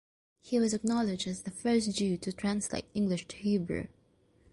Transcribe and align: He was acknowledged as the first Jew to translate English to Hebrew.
He 0.41 0.57
was 0.59 0.73
acknowledged 0.73 1.27
as 1.27 1.43
the 1.43 1.51
first 1.51 1.93
Jew 1.95 2.17
to 2.17 2.33
translate 2.33 2.85
English 2.95 3.27
to 3.27 3.35
Hebrew. 3.37 3.85